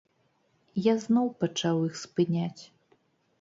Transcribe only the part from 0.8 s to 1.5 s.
Я зноў